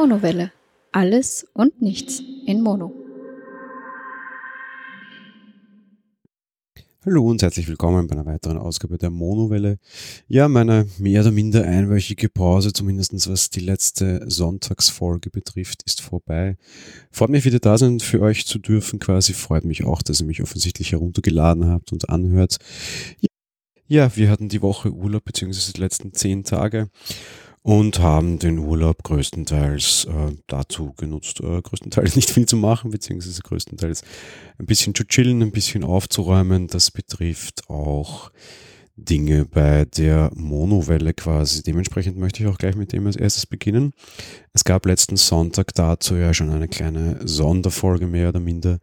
[0.00, 0.52] Monowelle.
[0.92, 2.94] Alles und nichts in Mono.
[7.04, 9.80] Hallo und herzlich willkommen bei einer weiteren Ausgabe der Monowelle.
[10.28, 16.56] Ja, meine mehr oder minder einwöchige Pause, zumindest was die letzte Sonntagsfolge betrifft, ist vorbei.
[17.10, 19.32] Freut mich wieder da sein für euch zu dürfen quasi.
[19.32, 22.58] Freut mich auch, dass ihr mich offensichtlich heruntergeladen habt und anhört.
[23.88, 26.88] Ja, wir hatten die Woche Urlaub, beziehungsweise die letzten zehn Tage
[27.68, 33.42] und haben den Urlaub größtenteils äh, dazu genutzt, äh, größtenteils nicht viel zu machen, beziehungsweise
[33.42, 34.04] größtenteils
[34.58, 36.68] ein bisschen zu chillen, ein bisschen aufzuräumen.
[36.68, 38.30] Das betrifft auch
[38.98, 41.62] Dinge bei der Monowelle quasi.
[41.62, 43.92] Dementsprechend möchte ich auch gleich mit dem als erstes beginnen.
[44.52, 48.78] Es gab letzten Sonntag dazu ja schon eine kleine Sonderfolge mehr oder minder,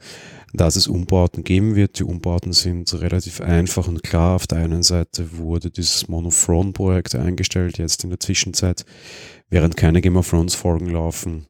[0.53, 1.99] dass es Umbauten geben wird.
[1.99, 4.35] Die Umbauten sind relativ einfach und klar.
[4.35, 8.85] Auf der einen Seite wurde dieses Monothrone-Projekt eingestellt, jetzt in der Zwischenzeit,
[9.49, 11.47] während keine Game of Thrones Folgen laufen.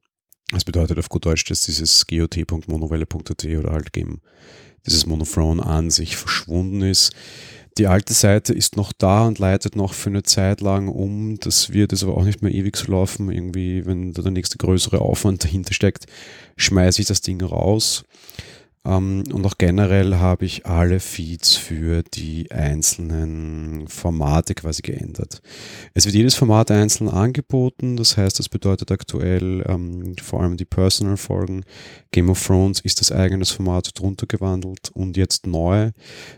[0.51, 4.21] Das bedeutet auf gut Deutsch, dass dieses got.monowelle.at oder halt Game,
[4.85, 7.13] dieses Monothrone an sich verschwunden ist.
[7.77, 11.37] Die alte Seite ist noch da und leitet noch für eine Zeit lang um.
[11.41, 13.29] Das wird es aber auch nicht mehr ewig so laufen.
[13.29, 16.05] Irgendwie, wenn da der nächste größere Aufwand dahinter steckt,
[16.55, 18.05] schmeiße ich das Ding raus.
[18.85, 25.41] Ähm, und auch generell habe ich alle Feeds für die einzelnen Formate quasi geändert.
[25.93, 30.65] Es wird jedes Format einzeln angeboten, das heißt, das bedeutet aktuell ähm, vor allem die
[30.65, 31.65] Personal-Folgen.
[32.11, 35.91] Game of Thrones ist das eigenes Format drunter gewandelt und jetzt neu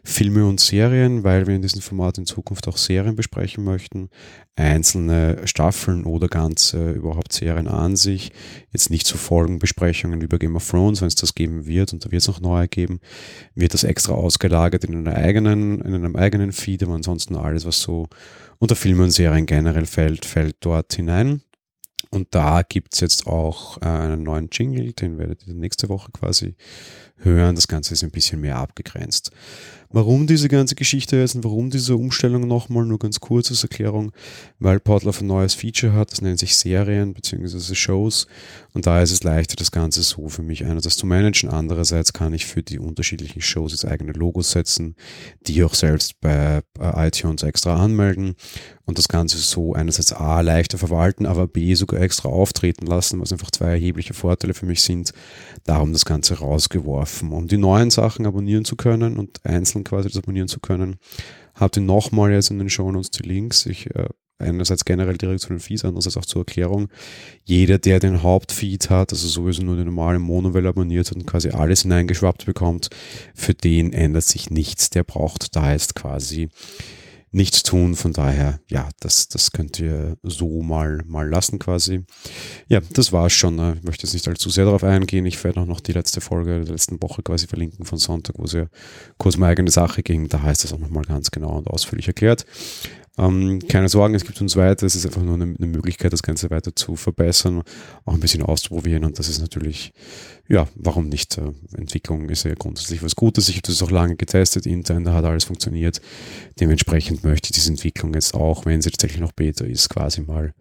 [0.04, 4.10] Filme und Serien, weil wir in diesem Format in Zukunft auch Serien besprechen möchten.
[4.58, 8.32] Einzelne Staffeln oder ganze überhaupt Serien an sich.
[8.72, 12.12] Jetzt nicht so Folgenbesprechungen über Game of Thrones, wenn es das geben wird und da
[12.12, 13.00] wird es noch noch neu ergeben,
[13.56, 17.82] wird das extra ausgelagert in, einer eigenen, in einem eigenen Feed, aber ansonsten alles, was
[17.82, 18.08] so
[18.60, 21.42] unter Filmen und Serien generell fällt, fällt dort hinein.
[22.10, 26.12] Und da gibt es jetzt auch äh, einen neuen Jingle, den werdet ihr nächste Woche
[26.12, 26.56] quasi
[27.20, 27.56] hören.
[27.56, 29.32] Das Ganze ist ein bisschen mehr abgegrenzt.
[29.90, 34.12] Warum diese ganze Geschichte ist und warum diese Umstellung nochmal, nur ganz kurz als Erklärung,
[34.60, 37.74] weil Podlove ein neues Feature hat, das nennt sich Serien bzw.
[37.74, 38.28] Shows
[38.74, 42.34] und da ist es leichter, das Ganze so für mich einerseits zu managen, andererseits kann
[42.34, 44.96] ich für die unterschiedlichen Shows jetzt eigene Logos setzen,
[45.48, 48.36] die auch selbst bei iTunes extra anmelden
[48.84, 53.32] und das Ganze so einerseits A leichter verwalten, aber B sogar extra auftreten lassen, was
[53.32, 55.14] einfach zwei erhebliche Vorteile für mich sind.
[55.64, 57.07] Darum das Ganze rausgeworfen.
[57.22, 60.98] Um die neuen Sachen abonnieren zu können und einzeln quasi das abonnieren zu können,
[61.56, 63.66] habt ihr nochmal jetzt in den Show Notes die Links.
[63.66, 64.10] Ich äh,
[64.40, 66.90] einerseits generell direkt zu den Feeds, andererseits auch zur Erklärung.
[67.44, 71.82] Jeder, der den Hauptfeed hat, also sowieso nur den normalen Monowelle abonniert und quasi alles
[71.84, 72.90] hineingeschwappt bekommt,
[73.34, 74.90] für den ändert sich nichts.
[74.90, 76.50] Der braucht da jetzt quasi
[77.38, 77.96] nichts tun.
[77.96, 82.04] Von daher, ja, das, das könnt ihr so mal, mal lassen quasi.
[82.68, 83.54] Ja, das war's schon.
[83.78, 85.26] Ich möchte jetzt nicht allzu sehr darauf eingehen.
[85.26, 88.44] Ich werde auch noch die letzte Folge der letzten Woche quasi verlinken von Sonntag, wo
[88.44, 88.68] es ja
[89.18, 90.28] kurz um eigene Sache ging.
[90.28, 92.46] Da heißt es auch nochmal ganz genau und ausführlich erklärt.
[93.18, 94.86] Ähm, keine Sorgen, es gibt uns weiter.
[94.86, 97.64] Es ist einfach nur eine, eine, Möglichkeit, das Ganze weiter zu verbessern,
[98.06, 99.06] auch ein bisschen auszuprobieren.
[99.06, 99.92] Und das ist natürlich,
[100.48, 101.38] ja, warum nicht?
[101.38, 103.50] Äh, Entwicklung ist ja grundsätzlich was Gutes.
[103.50, 106.00] Ich habe das auch lange getestet intern, da hat alles funktioniert.
[106.60, 110.54] Dementsprechend möchte ich diese Entwicklung jetzt auch, wenn sie tatsächlich noch Beta ist, quasi mal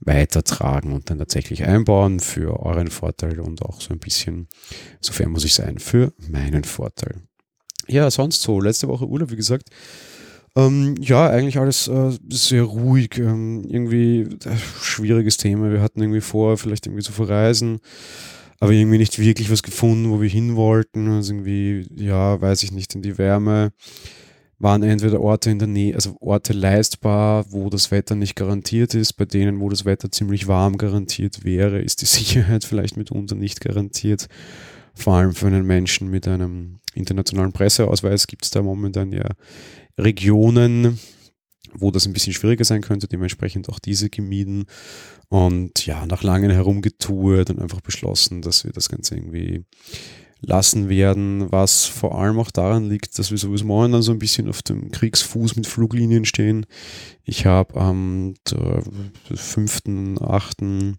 [0.00, 4.48] weitertragen und dann tatsächlich einbauen für euren Vorteil und auch so ein bisschen,
[5.00, 7.22] sofern muss ich sein, für meinen Vorteil.
[7.86, 9.70] Ja, sonst so, letzte Woche Urlaub, wie gesagt,
[10.56, 13.18] ähm, ja, eigentlich alles äh, sehr ruhig.
[13.18, 15.70] Ähm, irgendwie äh, schwieriges Thema.
[15.70, 17.80] Wir hatten irgendwie vor, vielleicht irgendwie zu verreisen,
[18.60, 21.08] aber irgendwie nicht wirklich was gefunden, wo wir hin wollten.
[21.08, 23.72] Also irgendwie, ja, weiß ich nicht, in die Wärme
[24.58, 29.14] waren entweder Orte in der Nähe, also Orte leistbar, wo das Wetter nicht garantiert ist.
[29.14, 33.60] Bei denen, wo das Wetter ziemlich warm garantiert wäre, ist die Sicherheit vielleicht mitunter nicht
[33.60, 34.28] garantiert.
[34.94, 39.28] Vor allem für einen Menschen mit einem internationalen Presseausweis gibt es da momentan ja
[39.98, 40.98] Regionen,
[41.72, 44.66] wo das ein bisschen schwieriger sein könnte, dementsprechend auch diese gemieden.
[45.28, 49.64] Und ja, nach langem herumgetourt und einfach beschlossen, dass wir das Ganze irgendwie
[50.46, 54.48] lassen werden, was vor allem auch daran liegt, dass wir sowieso momentan so ein bisschen
[54.48, 56.66] auf dem Kriegsfuß mit Fluglinien stehen.
[57.24, 60.94] Ich habe am 5.8.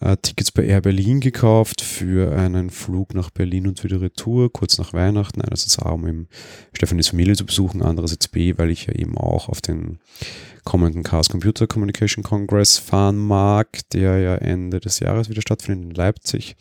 [0.00, 4.78] Äh, Tickets bei Air Berlin gekauft für einen Flug nach Berlin und wieder Retour, kurz
[4.78, 5.40] nach Weihnachten.
[5.40, 6.26] Einerseits A, um
[6.72, 10.00] Stefanis Familie zu besuchen, andererseits B, weil ich ja eben auch auf den
[10.64, 15.94] kommenden Chaos Computer Communication Congress fahren mag, der ja Ende des Jahres wieder stattfindet in
[15.94, 16.56] Leipzig.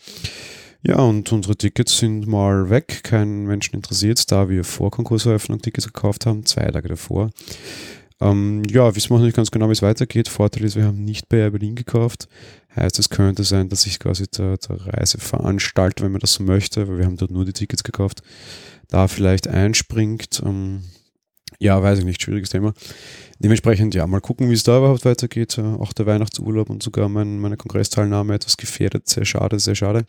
[0.83, 3.01] Ja, und unsere Tickets sind mal weg.
[3.04, 7.30] Kein Menschen interessiert, da wir vor Konkurseröffnung Tickets gekauft haben, zwei Tage davor.
[8.19, 10.28] Ähm, ja, wissen wir noch nicht ganz genau, wie es weitergeht.
[10.28, 12.28] Vorteil ist, wir haben nicht bei Air Berlin gekauft.
[12.75, 16.88] Heißt, es könnte sein, dass sich quasi der, der Reiseveranstalter, wenn man das so möchte,
[16.88, 18.22] weil wir haben dort nur die Tickets gekauft,
[18.88, 20.42] da vielleicht einspringt.
[20.44, 20.83] Ähm,
[21.60, 22.74] ja, weiß ich nicht, schwieriges Thema.
[23.39, 25.57] Dementsprechend, ja, mal gucken, wie es da überhaupt weitergeht.
[25.57, 29.07] Äh, auch der Weihnachtsurlaub und sogar mein, meine Kongressteilnahme etwas gefährdet.
[29.10, 30.06] Sehr schade, sehr schade.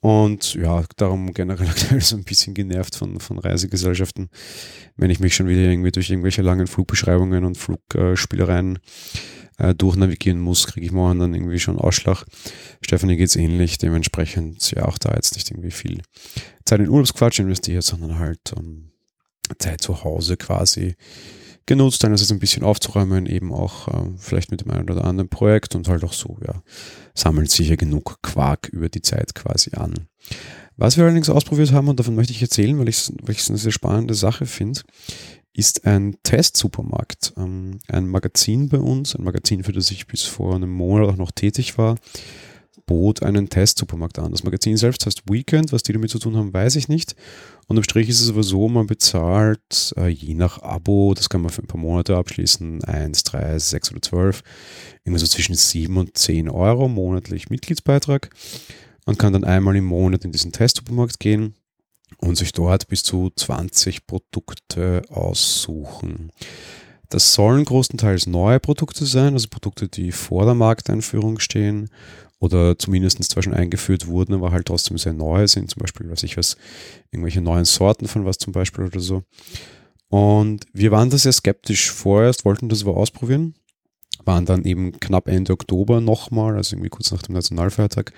[0.00, 4.30] Und ja, darum generell aktuell so ein bisschen genervt von, von Reisegesellschaften,
[4.96, 8.78] wenn ich mich schon wieder irgendwie durch irgendwelche langen Flugbeschreibungen und Flugspielereien
[9.58, 12.24] äh, durchnavigieren muss, kriege ich morgen dann irgendwie schon Ausschlag.
[12.80, 16.00] Stefanie geht's ähnlich, dementsprechend ja auch da jetzt nicht irgendwie viel
[16.64, 18.92] Zeit in Urlaubsquatsch investiert, sondern halt um,
[19.58, 20.94] Zeit zu Hause quasi
[21.68, 25.76] genutzt, einerseits ein bisschen aufzuräumen, eben auch äh, vielleicht mit dem einen oder anderen Projekt
[25.76, 26.62] und halt auch so, ja,
[27.14, 29.94] sammelt sich ja genug Quark über die Zeit quasi an.
[30.76, 33.72] Was wir allerdings ausprobiert haben, und davon möchte ich erzählen, weil ich es eine sehr
[33.72, 34.80] spannende Sache finde,
[35.52, 37.34] ist ein Testsupermarkt.
[37.36, 41.16] Ähm, ein Magazin bei uns, ein Magazin, für das ich bis vor einem Monat auch
[41.16, 41.96] noch tätig war,
[42.88, 44.32] bot einen Testsupermarkt an.
[44.32, 47.14] Das Magazin selbst heißt Weekend, was die damit zu tun haben, weiß ich nicht.
[47.68, 51.42] Und im Strich ist es aber so, man bezahlt äh, je nach Abo, das kann
[51.42, 54.42] man für ein paar Monate abschließen, 1, 3, 6 oder 12,
[55.04, 58.30] irgendwie so zwischen 7 und 10 Euro monatlich Mitgliedsbeitrag
[59.04, 61.54] und kann dann einmal im Monat in diesen Testsupermarkt gehen
[62.16, 66.32] und sich dort bis zu 20 Produkte aussuchen.
[67.10, 71.90] Das sollen großenteils neue Produkte sein, also Produkte, die vor der Markteinführung stehen
[72.40, 76.22] oder zumindest zwar schon eingeführt wurden, aber halt trotzdem sehr neu sind, zum Beispiel, weiß
[76.22, 76.56] ich was,
[77.10, 79.22] irgendwelche neuen Sorten von was zum Beispiel oder so.
[80.08, 83.54] Und wir waren da sehr skeptisch vorerst, wollten das aber ausprobieren,
[84.24, 88.12] waren dann eben knapp Ende Oktober nochmal, also irgendwie kurz nach dem Nationalfeiertag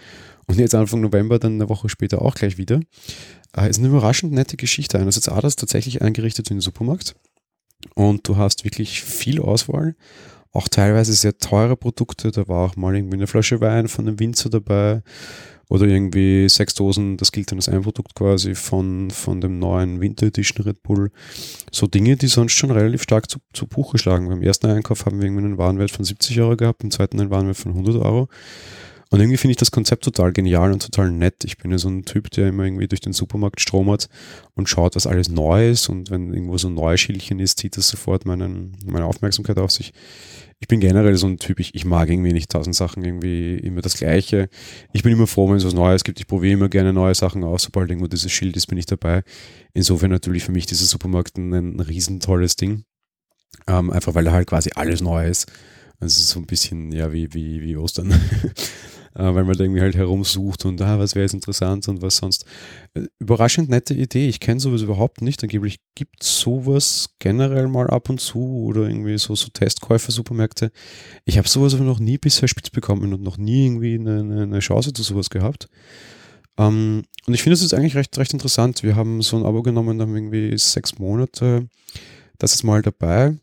[0.47, 2.81] und jetzt Anfang November dann eine Woche später auch gleich wieder.
[3.57, 4.99] Äh, ist eine überraschend nette Geschichte.
[4.99, 7.17] Einerseits A, das tatsächlich eingerichtet wie ein Supermarkt
[7.95, 9.97] und du hast wirklich viel Auswahl
[10.53, 12.31] auch teilweise sehr teure Produkte.
[12.31, 15.03] Da war auch mal irgendwie eine Flasche Wein von einem Winzer dabei
[15.71, 20.01] oder irgendwie sechs Dosen, das gilt dann als ein Produkt quasi von, von dem neuen
[20.01, 21.13] Winter Edition Red Bull.
[21.71, 24.29] So Dinge, die sonst schon relativ stark zu, zu Buche schlagen.
[24.29, 27.31] Beim ersten Einkauf haben wir irgendwie einen Warenwert von 70 Euro gehabt, beim zweiten einen
[27.31, 28.29] Warenwert von 100 Euro.
[29.11, 31.45] Und irgendwie finde ich das Konzept total genial und total nett.
[31.45, 34.09] Ich bin ja so ein Typ, der immer irgendwie durch den Supermarkt stromert
[34.55, 35.89] und schaut, was alles neu ist.
[35.89, 39.71] Und wenn irgendwo so ein neues Schildchen ist, zieht das sofort meinen, meine Aufmerksamkeit auf
[39.71, 39.93] sich
[40.61, 43.81] ich bin generell so ein Typ, ich, ich mag irgendwie nicht tausend Sachen, irgendwie immer
[43.81, 44.51] das Gleiche.
[44.93, 46.21] Ich bin immer froh, wenn es was Neues gibt.
[46.21, 47.63] Ich probiere immer gerne neue Sachen aus.
[47.63, 49.23] Sobald irgendwo dieses Schild ist, bin ich dabei.
[49.73, 52.85] Insofern natürlich für mich dieser Supermarkt ein, ein riesen tolles Ding.
[53.67, 55.51] Ähm, einfach weil da halt quasi alles neu ist.
[55.99, 58.15] Also so ein bisschen, ja, wie, wie, wie Ostern.
[59.15, 62.19] äh, weil man da irgendwie halt herumsucht und ah, was wäre jetzt interessant und was
[62.19, 62.45] sonst.
[62.95, 64.29] Äh, überraschend nette Idee.
[64.29, 65.43] Ich kenne sowas überhaupt nicht.
[65.43, 70.71] Angeblich gibt es sowas generell mal ab und zu oder irgendwie so, so Testkäufer-Supermärkte.
[71.25, 74.59] Ich habe sowas aber noch nie bisher spitz bekommen und noch nie irgendwie eine, eine,
[74.61, 75.69] Chance zu sowas gehabt.
[76.57, 78.83] Um, ähm, und ich finde es jetzt eigentlich recht, recht interessant.
[78.83, 81.69] Wir haben so ein Abo genommen, haben irgendwie sechs Monate.
[82.39, 83.37] Das ist mal dabei.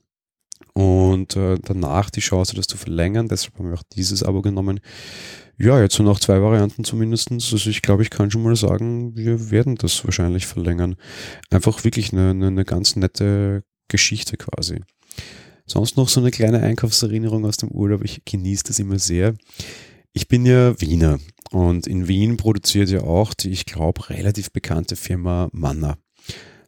[0.74, 3.28] Und äh, danach die Chance, das zu verlängern.
[3.28, 4.80] Deshalb haben wir auch dieses Abo genommen.
[5.60, 7.52] Ja, jetzt so nach zwei Varianten zumindestens.
[7.52, 10.96] Also ich glaube, ich kann schon mal sagen, wir werden das wahrscheinlich verlängern.
[11.50, 14.82] Einfach wirklich eine, eine, eine ganz nette Geschichte quasi.
[15.66, 18.04] Sonst noch so eine kleine Einkaufserinnerung aus dem Urlaub.
[18.04, 19.36] Ich genieße das immer sehr.
[20.14, 21.20] Ich bin ja Wiener
[21.52, 25.98] und in Wien produziert ja auch die, ich glaube, relativ bekannte Firma Manna.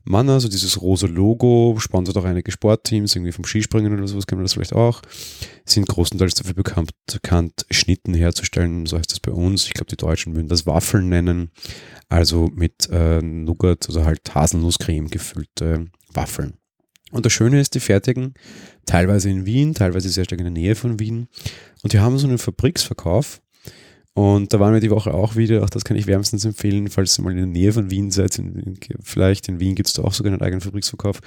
[0.03, 4.41] Manna, also dieses rosa Logo, sponsert auch einige Sportteams, irgendwie vom Skispringen oder sowas kennen
[4.41, 5.01] wir das vielleicht auch,
[5.65, 9.67] sind großenteils dafür bekannt, bekannt Schnitten herzustellen, so heißt das bei uns.
[9.67, 11.51] Ich glaube, die Deutschen würden das Waffeln nennen,
[12.07, 16.55] also mit äh, Nougat oder halt Haselnusscreme gefüllte Waffeln.
[17.11, 18.35] Und das Schöne ist, die fertigen
[18.85, 21.27] teilweise in Wien, teilweise sehr stark in der Nähe von Wien.
[21.81, 23.41] Und die haben so einen Fabriksverkauf
[24.19, 27.17] und da waren wir die Woche auch wieder, auch das kann ich wärmstens empfehlen, falls
[27.17, 28.37] ihr mal in der Nähe von Wien seid.
[28.37, 31.21] In, in, vielleicht in Wien gibt es da auch sogar einen eigenen Fabriksverkauf.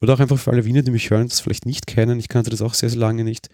[0.00, 2.18] Oder auch einfach für alle Wiener, die mich hören, das vielleicht nicht kennen.
[2.18, 3.50] Ich kannte das auch sehr, sehr lange nicht.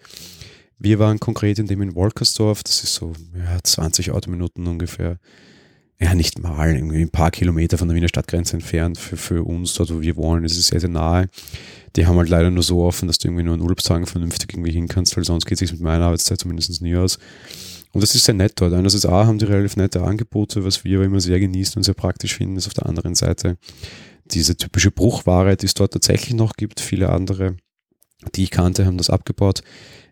[0.79, 5.17] Wir waren konkret in dem in Wolkersdorf, das ist so ja, 20 Autominuten ungefähr.
[5.99, 8.97] Ja, nicht mal, irgendwie ein paar Kilometer von der Wiener Stadtgrenze entfernt.
[8.97, 11.27] Für, für uns, dort wo wir wohnen, ist es sehr, sehr nahe.
[11.97, 14.71] Die haben halt leider nur so offen, dass du irgendwie nur an Urlaubstagen vernünftig irgendwie
[14.71, 17.19] hin kannst, weil sonst geht es sich mit meiner Arbeitszeit zumindest nie aus.
[17.95, 18.73] Und das ist sehr nett dort.
[18.73, 21.93] Einerseits A haben die relativ nette Angebote, was wir aber immer sehr genießen und sehr
[21.93, 23.57] praktisch finden, ist auf der anderen Seite
[24.25, 26.81] diese typische Bruchware, die es dort tatsächlich noch gibt.
[26.81, 27.55] Viele andere,
[28.35, 29.61] die ich kannte, haben das abgebaut.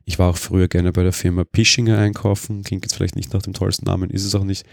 [0.05, 2.63] Ich war auch früher gerne bei der Firma Pischinger einkaufen.
[2.63, 4.65] Klingt jetzt vielleicht nicht nach dem tollsten Namen, ist es auch nicht.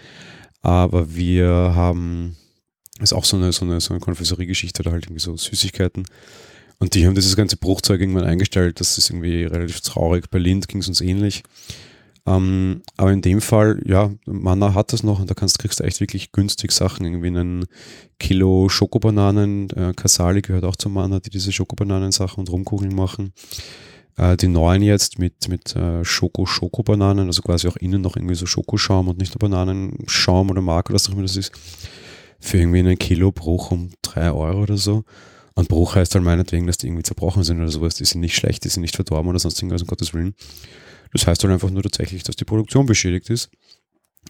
[0.63, 2.37] Aber wir haben,
[3.01, 6.07] ist auch so eine, so eine, so eine Konfiseriegeschichte oder halt irgendwie so Süßigkeiten.
[6.79, 8.79] Und die haben dieses ganze Bruchzeug irgendwann eingestellt.
[8.79, 10.31] Das ist irgendwie relativ traurig.
[10.31, 11.43] Bei Lind ging es uns ähnlich.
[12.27, 15.85] Ähm, aber in dem Fall, ja, Mana hat das noch und da kannst, kriegst du
[15.85, 17.07] echt wirklich günstig Sachen.
[17.07, 17.67] Irgendwie einen
[18.19, 19.71] Kilo Schokobananen.
[19.71, 23.33] Äh, Casali gehört auch zu Mana, die diese Schokobananen-Sachen und Rumkugeln machen.
[24.17, 28.47] Äh, die neuen jetzt mit, mit äh, Schoko-Schokobananen, also quasi auch innen noch irgendwie so
[28.47, 31.53] Schokoschaum und nicht nur Bananenschaum oder Mark oder was auch immer das ist.
[32.39, 35.05] Für irgendwie einen Kilo Bruch um drei Euro oder so.
[35.55, 37.95] Und Bruch heißt halt meinetwegen, dass die irgendwie zerbrochen sind oder sowas.
[37.95, 40.35] Die sind nicht schlecht, die sind nicht verdorben oder sonst irgendwas, um Gottes Willen.
[41.13, 43.51] Das heißt halt einfach nur tatsächlich, dass die Produktion beschädigt ist.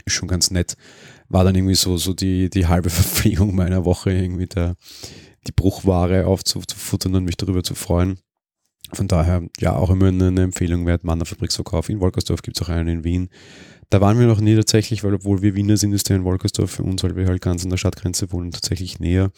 [0.05, 0.77] Ist schon ganz nett.
[1.29, 4.77] War dann irgendwie so, so die, die halbe Verpflegung meiner Woche, irgendwie der,
[5.47, 8.19] die Bruchware aufzufuttern und mich darüber zu freuen.
[8.93, 11.89] Von daher, ja, auch immer eine, eine Empfehlung wert, Mannerfabriksverkauf.
[11.89, 13.29] In Wolkersdorf gibt es auch einen in Wien.
[13.89, 16.71] Da waren wir noch nie tatsächlich, weil obwohl wir Wiener sind, ist der in Wolkersdorf
[16.71, 19.31] für uns, weil wir halt ganz an der Stadtgrenze wohnen, tatsächlich näher.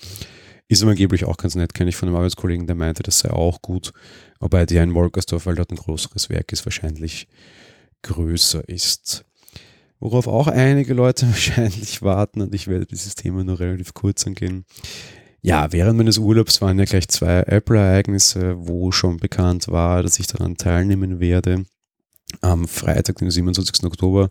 [0.69, 3.31] Ist aber angeblich auch ganz nett, kenne ich von einem Arbeitskollegen, der meinte, das sei
[3.31, 3.93] auch gut.
[4.43, 7.29] Wobei der in Wolkersdorf, weil dort ein größeres Werk ist, wahrscheinlich
[8.03, 9.25] größer ist.
[10.01, 14.65] Worauf auch einige Leute wahrscheinlich warten und ich werde dieses Thema nur relativ kurz angehen.
[15.43, 20.27] Ja, während meines Urlaubs waren ja gleich zwei Apple-Ereignisse, wo schon bekannt war, dass ich
[20.27, 21.65] daran teilnehmen werde.
[22.41, 23.85] Am Freitag, den 27.
[23.85, 24.29] Oktober,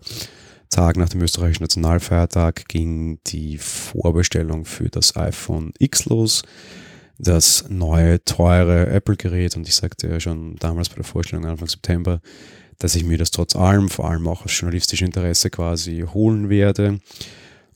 [0.70, 6.44] Tag nach dem österreichischen Nationalfeiertag ging die Vorbestellung für das iPhone X los,
[7.21, 9.55] das neue teure Apple-Gerät.
[9.55, 12.19] Und ich sagte ja schon damals bei der Vorstellung Anfang September,
[12.79, 16.99] dass ich mir das trotz allem, vor allem auch aus journalistischem Interesse quasi holen werde.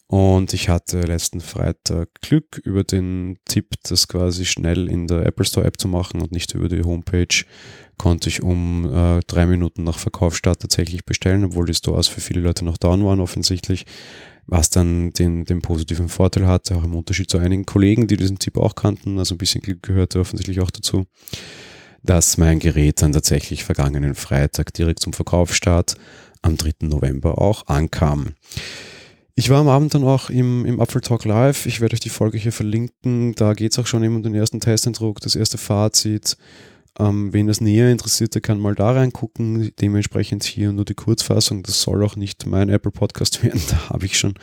[0.07, 5.45] Und ich hatte letzten Freitag Glück über den Tipp, das quasi schnell in der Apple
[5.45, 7.43] Store App zu machen und nicht über die Homepage.
[7.97, 12.41] Konnte ich um äh, drei Minuten nach Verkaufsstart tatsächlich bestellen, obwohl die Stores für viele
[12.41, 13.85] Leute noch down waren offensichtlich.
[14.47, 18.37] Was dann den, den positiven Vorteil hatte, auch im Unterschied zu einigen Kollegen, die diesen
[18.37, 21.05] Tipp auch kannten, also ein bisschen Glück gehörte offensichtlich auch dazu,
[22.03, 25.95] dass mein Gerät dann tatsächlich vergangenen Freitag direkt zum Verkaufsstart
[26.43, 26.73] am 3.
[26.81, 28.33] November auch ankam.
[29.37, 31.65] Ich war am Abend dann auch im, im Apfel Talk Live.
[31.65, 33.33] Ich werde euch die Folge hier verlinken.
[33.35, 36.37] Da geht es auch schon eben um den ersten Testeindruck, das erste Fazit.
[36.97, 39.71] Ähm, wen das näher interessiert, der kann mal da reingucken.
[39.81, 41.63] Dementsprechend hier nur die Kurzfassung.
[41.63, 43.61] Das soll auch nicht mein Apple Podcast werden.
[43.69, 44.35] Da habe ich schon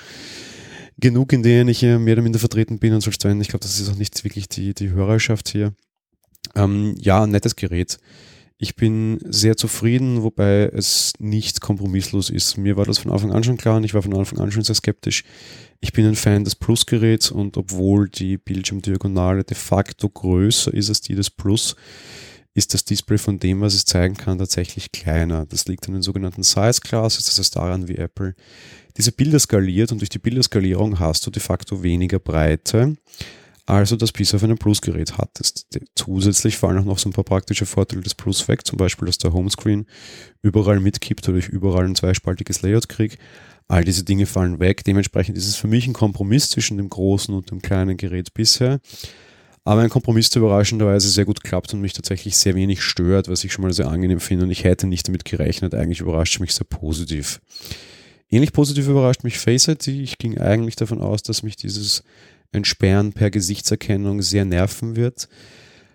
[0.98, 3.40] genug, in denen ich hier mehr oder minder vertreten bin und soll sein.
[3.40, 5.72] Ich glaube, das ist auch nicht wirklich die, die Hörerschaft hier.
[6.54, 7.98] Ähm, ja, nettes Gerät.
[8.58, 12.56] Ich bin sehr zufrieden, wobei es nicht kompromisslos ist.
[12.58, 14.62] Mir war das von Anfang an schon klar und ich war von Anfang an schon
[14.62, 15.24] sehr skeptisch.
[15.80, 21.00] Ich bin ein Fan des Plus-Geräts und obwohl die Bildschirmdiagonale de facto größer ist als
[21.00, 21.74] die des Plus,
[22.54, 25.46] ist das Display von dem, was es zeigen kann, tatsächlich kleiner.
[25.46, 28.34] Das liegt an den sogenannten Size Classes, das heißt daran, wie Apple
[28.96, 32.96] diese Bilder skaliert und durch die Bilderskalierung hast du de facto weniger Breite
[33.66, 35.66] also das bis auf einem Plus-Gerät hattest.
[35.94, 39.18] Zusätzlich fallen auch noch so ein paar praktische Vorteile des Plus weg, zum Beispiel, dass
[39.18, 39.86] der Homescreen
[40.42, 43.16] überall mitkippt oder ich überall ein zweispaltiges Layout kriege.
[43.68, 44.82] All diese Dinge fallen weg.
[44.84, 48.80] Dementsprechend ist es für mich ein Kompromiss zwischen dem großen und dem kleinen Gerät bisher.
[49.64, 53.44] Aber ein Kompromiss, der überraschenderweise sehr gut klappt und mich tatsächlich sehr wenig stört, was
[53.44, 54.44] ich schon mal sehr angenehm finde.
[54.44, 55.74] Und ich hätte nicht damit gerechnet.
[55.74, 57.40] Eigentlich überrascht mich sehr positiv.
[58.28, 59.88] Ähnlich positiv überrascht mich Face ID.
[59.88, 62.02] Ich ging eigentlich davon aus, dass mich dieses
[62.50, 65.28] Entsperren per Gesichtserkennung sehr nerven wird.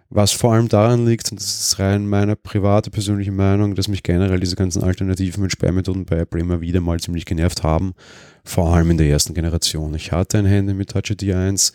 [0.10, 4.04] Was vor allem daran liegt, und das ist rein meine private persönliche Meinung, dass mich
[4.04, 7.94] generell diese ganzen alternativen Entsperrmethoden bei immer wieder mal ziemlich genervt haben.
[8.46, 9.94] Vor allem in der ersten Generation.
[9.96, 11.74] Ich hatte ein Handy mit Touch ID 1.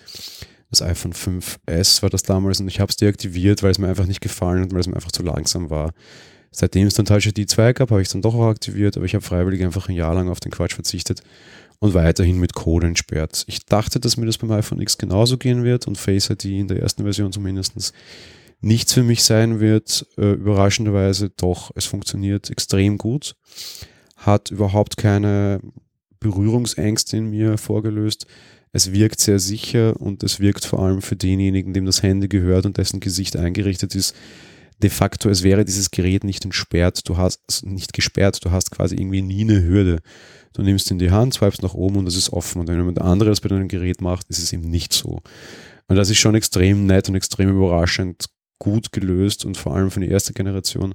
[0.73, 4.07] Das iPhone 5S war das damals und ich habe es deaktiviert, weil es mir einfach
[4.07, 5.93] nicht gefallen hat, weil es mir einfach zu langsam war.
[6.51, 9.05] Seitdem es dann Touch ID 2 gab, habe ich es dann doch auch aktiviert, aber
[9.05, 11.23] ich habe freiwillig einfach ein Jahr lang auf den Quatsch verzichtet
[11.79, 13.45] und weiterhin mit Code entsperrt.
[13.49, 16.69] Ich dachte, dass mir das beim iPhone X genauso gehen wird und Face ID in
[16.69, 17.93] der ersten Version zumindest
[18.63, 20.07] nichts für mich sein wird.
[20.17, 23.37] Äh, überraschenderweise doch, es funktioniert extrem gut,
[24.17, 25.61] hat überhaupt keine
[26.19, 28.27] Berührungsängste in mir vorgelöst.
[28.73, 32.65] Es wirkt sehr sicher und es wirkt vor allem für denjenigen, dem das Handy gehört
[32.65, 34.15] und dessen Gesicht eingerichtet ist,
[34.83, 38.97] de facto, es wäre dieses Gerät nicht entsperrt, du hast nicht gesperrt, du hast quasi
[38.97, 40.01] irgendwie nie eine Hürde.
[40.55, 42.61] Du nimmst in die Hand, swipest nach oben und es ist offen.
[42.61, 45.23] Und wenn jemand anderes bei deinem Gerät macht, ist es eben nicht so.
[45.87, 48.27] Und das ist schon extrem nett und extrem überraschend
[48.59, 50.95] gut gelöst und vor allem für die erste Generation.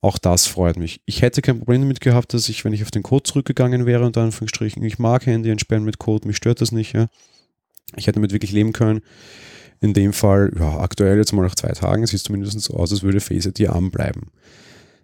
[0.00, 1.00] Auch das freut mich.
[1.06, 4.06] Ich hätte kein Problem damit gehabt, dass ich, wenn ich auf den Code zurückgegangen wäre,
[4.06, 6.94] unter Anführungsstrichen, ich mag Handy entsperren mit Code, mich stört das nicht.
[6.94, 7.08] Ja.
[7.96, 9.00] Ich hätte damit wirklich leben können.
[9.80, 12.92] In dem Fall, ja, aktuell jetzt mal nach zwei Tagen, sieht es zumindest so aus,
[12.92, 13.90] als würde Face ID anbleiben.
[13.90, 14.30] bleiben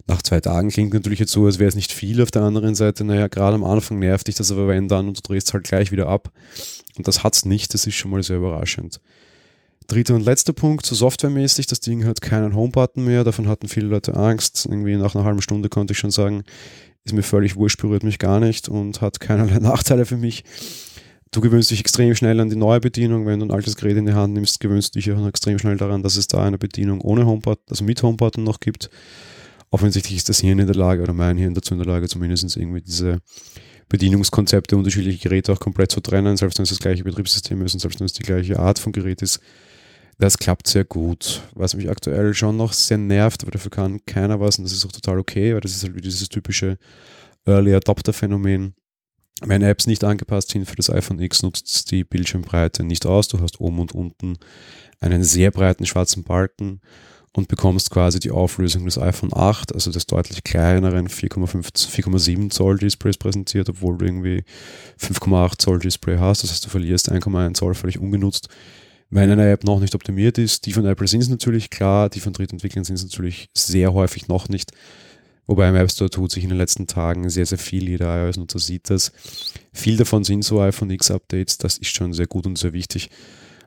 [0.06, 2.74] nach zwei Tagen klingt natürlich jetzt so, als wäre es nicht viel auf der anderen
[2.74, 3.04] Seite.
[3.04, 5.92] Naja, gerade am Anfang nervt dich das aber wenn dann und du drehst halt gleich
[5.92, 6.30] wieder ab.
[6.96, 9.00] Und das hat es nicht, das ist schon mal sehr überraschend.
[9.86, 13.86] Dritter und letzter Punkt, so softwaremäßig, das Ding hat keinen Homebutton mehr, davon hatten viele
[13.86, 14.66] Leute Angst.
[14.66, 16.42] Irgendwie nach einer halben Stunde konnte ich schon sagen,
[17.04, 20.44] ist mir völlig wurscht, berührt mich gar nicht und hat keinerlei Nachteile für mich.
[21.30, 23.26] Du gewöhnst dich extrem schnell an die neue Bedienung.
[23.26, 25.76] Wenn du ein altes Gerät in die Hand nimmst, gewöhnst du dich auch extrem schnell
[25.76, 28.88] daran, dass es da eine Bedienung ohne Homebutton, also mit Homebutton noch gibt.
[29.70, 32.56] Offensichtlich ist das Hirn in der Lage oder mein Hirn dazu in der Lage, zumindest
[32.56, 33.18] irgendwie diese
[33.88, 37.80] Bedienungskonzepte unterschiedliche Geräte auch komplett zu trennen, selbst wenn es das gleiche Betriebssystem ist und
[37.80, 39.40] selbst wenn es die gleiche Art von Gerät ist.
[40.18, 41.42] Das klappt sehr gut.
[41.54, 44.86] Was mich aktuell schon noch sehr nervt, aber dafür kann keiner was und das ist
[44.86, 46.78] auch total okay, weil das ist halt wie dieses typische
[47.46, 48.74] Early Adopter Phänomen.
[49.42, 53.28] Wenn Apps nicht angepasst sind für das iPhone X, nutzt die Bildschirmbreite nicht aus.
[53.28, 54.38] Du hast oben und unten
[55.00, 56.80] einen sehr breiten schwarzen Balken
[57.32, 63.18] und bekommst quasi die Auflösung des iPhone 8, also des deutlich kleineren 4,7 Zoll Displays
[63.18, 64.44] präsentiert, obwohl du irgendwie
[65.00, 66.44] 5,8 Zoll Display hast.
[66.44, 68.48] Das heißt, du verlierst 1,1 Zoll völlig ungenutzt.
[69.14, 72.18] Wenn eine App noch nicht optimiert ist, die von Apple sind es natürlich klar, die
[72.18, 74.72] von Drittentwicklern sind es natürlich sehr häufig noch nicht.
[75.46, 77.88] Wobei im App Store tut sich in den letzten Tagen sehr, sehr viel.
[77.88, 79.12] Jeder iOS-Nutzer sieht das.
[79.72, 81.58] Viel davon sind so iPhone X-Updates.
[81.58, 83.08] Das ist schon sehr gut und sehr wichtig.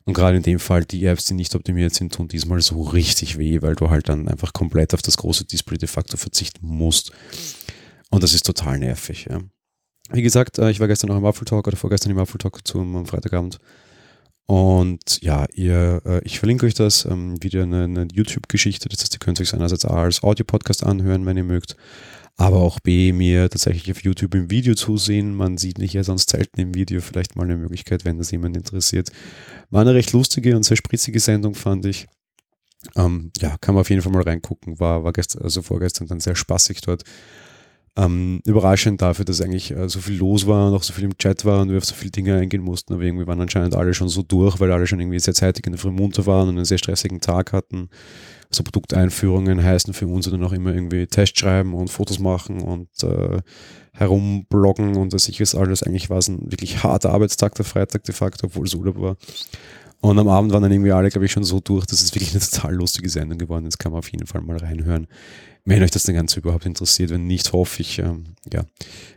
[0.04, 3.38] Und gerade in dem Fall, die Apps, die nicht optimiert sind, tun diesmal so richtig
[3.38, 7.13] weh, weil du halt dann einfach komplett auf das große Display de facto verzichten musst.
[8.10, 9.27] Und das ist total nervig.
[9.30, 9.39] Ja.
[10.12, 12.68] Wie gesagt, äh, ich war gestern noch im Apple Talk oder vorgestern im Apple Talk
[12.68, 13.60] zum Freitagabend.
[14.48, 18.88] Und ja, ihr, äh, ich verlinke euch das, ähm, wieder eine, eine YouTube-Geschichte.
[18.88, 21.75] Das heißt, ihr könnt euch einerseits A als Audio-Podcast anhören, wenn ihr mögt,
[22.38, 25.36] aber auch B, mir tatsächlich auf YouTube im Video zusehen.
[25.36, 28.56] Man sieht mich ja sonst selten im Video, vielleicht mal eine Möglichkeit, wenn das jemand
[28.56, 29.12] interessiert.
[29.70, 32.08] War eine recht lustige und sehr spritzige Sendung, fand ich.
[32.96, 34.80] Ähm, ja, kann man auf jeden Fall mal reingucken.
[34.80, 37.04] War, war gestern, also vorgestern dann sehr spaßig dort.
[37.98, 41.18] Ähm, überraschend dafür, dass eigentlich äh, so viel los war und auch so viel im
[41.18, 43.96] Chat war und wir auf so viele Dinge eingehen mussten, aber irgendwie waren anscheinend alle
[43.96, 46.58] schon so durch, weil alle schon irgendwie sehr zeitig in der Früh munter waren und
[46.58, 47.89] einen sehr stressigen Tag hatten.
[48.51, 52.88] So Produkteinführungen heißen für uns dann auch immer irgendwie Test schreiben und Fotos machen und
[53.01, 53.40] äh,
[53.94, 55.81] herumbloggen und das ist alles.
[55.81, 59.18] Eigentlich war es ein wirklich harter Arbeitstag, der Freitag de facto, obwohl es Urlaub war.
[60.00, 62.31] Und am Abend waren dann irgendwie alle, glaube ich, schon so durch, dass es wirklich
[62.31, 63.79] eine total lustige Sendung geworden ist.
[63.79, 65.07] Kann man auf jeden Fall mal reinhören
[65.68, 67.10] wenn euch das denn Ganze überhaupt interessiert.
[67.10, 68.66] Wenn nicht, hoffe ich, ähm, ja,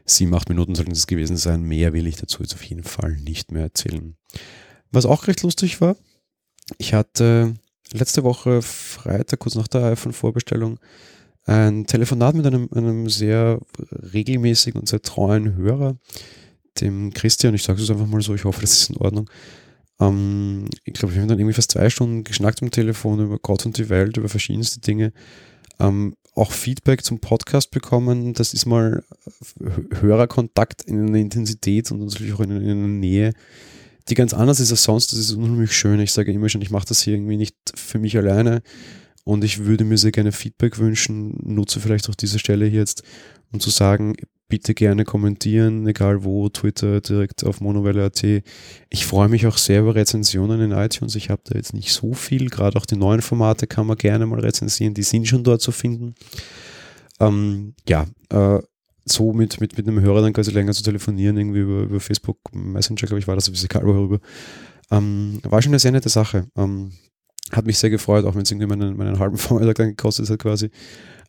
[0.04, 1.62] sieben, acht Minuten sollten es gewesen sein.
[1.62, 4.16] Mehr will ich dazu jetzt auf jeden Fall nicht mehr erzählen.
[4.90, 5.96] Was auch recht lustig war,
[6.76, 7.54] ich hatte
[7.92, 10.80] letzte Woche Freitag, kurz nach der iPhone-Vorbestellung,
[11.44, 13.60] ein Telefonat mit einem, einem sehr
[14.12, 15.98] regelmäßigen und sehr treuen Hörer,
[16.80, 17.54] dem Christian.
[17.54, 19.30] Ich sage es einfach mal so, ich hoffe, das ist in Ordnung.
[20.00, 23.64] Ähm, ich glaube, wir haben dann irgendwie fast zwei Stunden geschnackt am Telefon über Gott
[23.66, 25.12] und die Welt, über verschiedenste Dinge.
[25.78, 28.34] Ähm, auch Feedback zum Podcast bekommen.
[28.34, 29.02] Das ist mal
[30.00, 33.32] Hörerkontakt in einer Intensität und natürlich auch in, in einer Nähe,
[34.08, 35.12] die ganz anders ist als sonst.
[35.12, 36.00] Das ist unheimlich schön.
[36.00, 38.62] Ich sage immer schon, ich mache das hier irgendwie nicht für mich alleine
[39.24, 41.36] und ich würde mir sehr gerne Feedback wünschen.
[41.42, 43.02] Nutze vielleicht auch diese Stelle jetzt,
[43.52, 44.14] um zu sagen,
[44.50, 48.22] bitte gerne kommentieren, egal wo, Twitter, direkt auf monowelle.at.
[48.90, 51.14] Ich freue mich auch sehr über Rezensionen in iTunes.
[51.14, 54.26] Ich habe da jetzt nicht so viel, gerade auch die neuen Formate kann man gerne
[54.26, 56.14] mal rezensieren, die sind schon dort zu finden.
[57.20, 58.58] Ähm, ja, äh,
[59.06, 62.38] so mit, mit, mit einem Hörer dann quasi länger zu telefonieren, irgendwie über, über Facebook
[62.52, 64.20] Messenger, glaube ich, war das, ein bisschen egal worüber.
[64.90, 66.48] Ähm, war schon eine sehr nette Sache.
[66.56, 66.92] Ähm,
[67.52, 70.38] hat mich sehr gefreut, auch wenn es irgendwie meinen, meinen halben Vormittag dann gekostet hat
[70.38, 70.70] quasi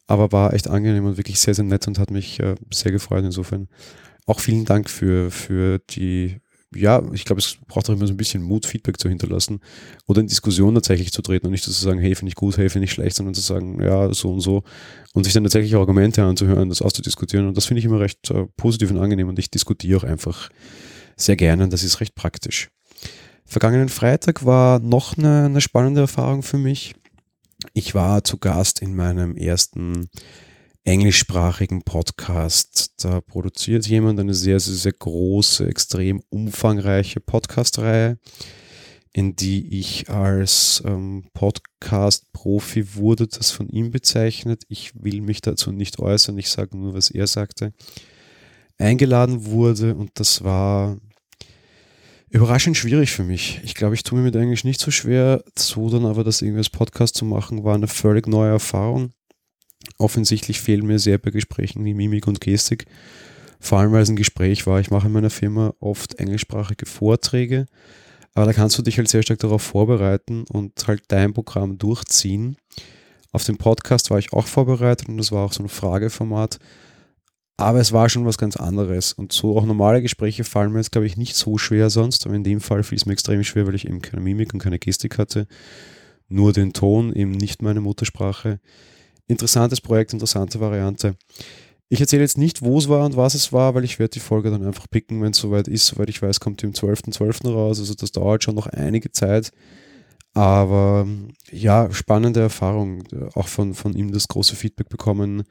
[0.08, 3.24] aber war echt angenehm und wirklich sehr, sehr nett und hat mich äh, sehr gefreut.
[3.24, 3.68] Insofern
[4.26, 6.38] auch vielen Dank für, für die,
[6.74, 9.60] ja, ich glaube, es braucht auch immer so ein bisschen Mut, Feedback zu hinterlassen
[10.08, 12.70] oder in Diskussion tatsächlich zu treten und nicht zu sagen, hey, finde ich gut, hey,
[12.70, 14.64] finde ich schlecht, sondern zu sagen, ja, so und so
[15.14, 18.46] und sich dann tatsächlich Argumente anzuhören, das auszudiskutieren und das finde ich immer recht äh,
[18.58, 20.50] positiv und angenehm und ich diskutiere auch einfach
[21.18, 22.70] sehr gerne und das ist recht praktisch.
[23.46, 26.96] Vergangenen Freitag war noch eine, eine spannende Erfahrung für mich.
[27.74, 30.10] Ich war zu Gast in meinem ersten
[30.84, 32.94] englischsprachigen Podcast.
[33.04, 38.18] Da produziert jemand eine sehr, sehr, sehr große, extrem umfangreiche Podcast-Reihe,
[39.14, 44.64] in die ich als ähm, Podcast-Profi wurde, das von ihm bezeichnet.
[44.70, 47.74] Ich will mich dazu nicht äußern, ich sage nur, was er sagte.
[48.78, 50.98] Eingeladen wurde und das war
[52.34, 53.60] Überraschend schwierig für mich.
[53.66, 55.44] Ich glaube, ich tue mir mit Englisch nicht so schwer.
[55.60, 59.12] So dann aber das irgendwie als Podcast zu machen, war eine völlig neue Erfahrung.
[59.98, 62.86] Offensichtlich fehlen mir sehr bei Gesprächen wie Mimik und Gestik.
[63.60, 64.80] Vor allem, weil es ein Gespräch war.
[64.80, 67.66] Ich mache in meiner Firma oft englischsprachige Vorträge.
[68.34, 72.56] Aber da kannst du dich halt sehr stark darauf vorbereiten und halt dein Programm durchziehen.
[73.34, 76.60] Auf dem Podcast war ich auch vorbereitet und das war auch so ein Frageformat.
[77.58, 79.14] Aber es war schon was ganz anderes.
[79.14, 82.26] Und so auch normale Gespräche fallen mir jetzt, glaube ich, nicht so schwer sonst.
[82.26, 84.60] Aber in dem Fall fiel es mir extrem schwer, weil ich eben keine Mimik und
[84.60, 85.48] keine Gestik hatte.
[86.28, 88.60] Nur den Ton, eben nicht meine Muttersprache.
[89.28, 91.16] Interessantes Projekt, interessante Variante.
[91.90, 94.22] Ich erzähle jetzt nicht, wo es war und was es war, weil ich werde die
[94.22, 95.88] Folge dann einfach picken, wenn es soweit ist.
[95.88, 97.18] Soweit ich weiß, kommt die am 12.12.
[97.18, 97.52] .12.
[97.52, 97.80] raus.
[97.80, 99.52] Also das dauert schon noch einige Zeit.
[100.34, 101.06] Aber
[101.52, 103.04] ja, spannende Erfahrung.
[103.36, 105.44] Auch von, von ihm das große Feedback bekommen,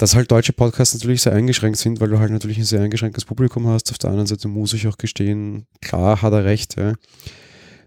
[0.00, 3.26] dass halt deutsche Podcasts natürlich sehr eingeschränkt sind, weil du halt natürlich ein sehr eingeschränktes
[3.26, 3.90] Publikum hast.
[3.90, 6.94] Auf der anderen Seite muss ich auch gestehen, klar hat er recht, ja,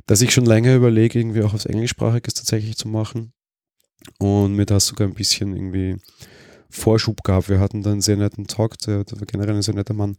[0.06, 3.34] dass ich schon länger überlege, irgendwie auch aufs Englischsprachiges tatsächlich zu machen.
[4.20, 5.98] Und mir das sogar ein bisschen irgendwie
[6.70, 7.50] Vorschub gab.
[7.50, 10.16] Wir hatten dann einen sehr netten Talk, der, der war generell ein sehr netter Mann,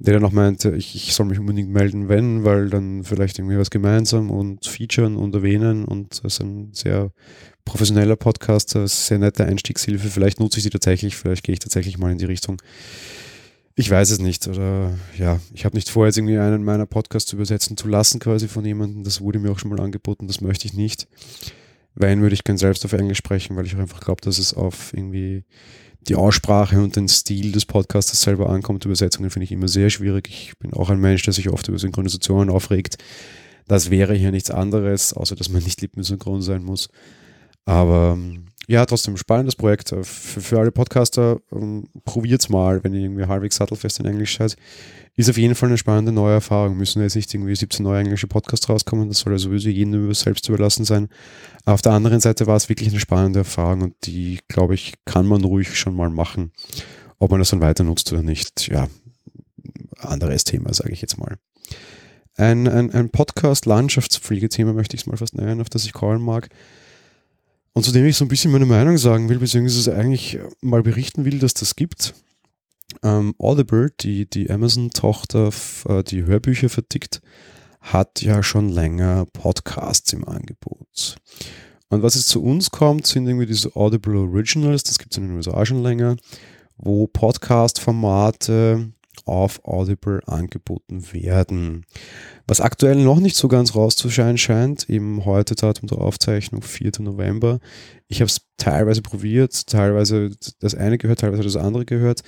[0.00, 3.58] der dann auch meinte, ich, ich soll mich unbedingt melden, wenn, weil dann vielleicht irgendwie
[3.58, 7.12] was gemeinsam und featuren und erwähnen und das ist ein sehr
[7.64, 10.08] professioneller Podcaster, sehr nette Einstiegshilfe.
[10.08, 12.60] Vielleicht nutze ich die tatsächlich, vielleicht gehe ich tatsächlich mal in die Richtung.
[13.74, 14.46] Ich weiß es nicht.
[14.48, 18.48] Oder ja, ich habe nicht vor, jetzt irgendwie einen meiner Podcasts übersetzen zu lassen, quasi
[18.48, 19.04] von jemandem.
[19.04, 21.06] Das wurde mir auch schon mal angeboten, das möchte ich nicht.
[21.94, 24.54] Wenn würde ich gern selbst auf Englisch sprechen, weil ich auch einfach glaube, dass es
[24.54, 25.44] auf irgendwie
[26.08, 28.84] die Aussprache und den Stil des Podcasters selber ankommt.
[28.84, 30.28] Übersetzungen finde ich immer sehr schwierig.
[30.28, 32.98] Ich bin auch ein Mensch, der sich oft über Synchronisationen aufregt.
[33.68, 36.88] Das wäre hier nichts anderes, außer dass man nicht lippensynchron sein muss.
[37.64, 38.18] Aber
[38.68, 39.90] ja, trotzdem spannendes Projekt.
[39.90, 44.56] Für, für alle Podcaster, um, probiert's mal, wenn ihr irgendwie halbwegs sattelfest in Englisch seid.
[45.14, 46.76] Ist auf jeden Fall eine spannende neue Erfahrung.
[46.76, 50.48] Müssen jetzt nicht irgendwie 17 neue englische Podcasts rauskommen, das soll ja sowieso jedem selbst
[50.48, 51.08] überlassen sein.
[51.64, 55.26] Auf der anderen Seite war es wirklich eine spannende Erfahrung und die, glaube ich, kann
[55.26, 56.52] man ruhig schon mal machen.
[57.18, 58.88] Ob man das dann weiter nutzt oder nicht, ja,
[59.98, 61.36] anderes Thema, sage ich jetzt mal.
[62.36, 66.48] Ein, ein, ein Podcast-Landschaftspflegethema möchte ich es mal fast nennen, auf das ich callen mag.
[67.74, 71.24] Und zu dem ich so ein bisschen meine Meinung sagen will, beziehungsweise eigentlich mal berichten
[71.24, 72.14] will, dass das gibt.
[73.02, 75.50] Ähm, Audible, die, die Amazon-Tochter,
[75.88, 77.22] äh, die Hörbücher vertickt,
[77.80, 81.16] hat ja schon länger Podcasts im Angebot.
[81.88, 85.28] Und was jetzt zu uns kommt, sind irgendwie diese Audible Originals, das gibt es in
[85.28, 86.16] den USA schon länger,
[86.76, 88.92] wo Podcast-Formate
[89.24, 91.84] auf Audible angeboten werden.
[92.46, 96.92] Was aktuell noch nicht so ganz rauszuscheinen scheint, eben heute Datum der Aufzeichnung, 4.
[97.00, 97.58] November.
[98.08, 100.30] Ich habe es teilweise probiert, teilweise
[100.60, 102.22] das eine gehört, teilweise das andere gehört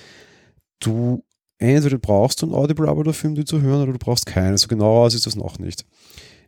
[0.80, 1.24] du
[1.58, 4.62] entweder brauchst du ein Audible-Abo dafür, um die zu hören, oder du brauchst keines.
[4.62, 5.84] So genau ist das noch nicht.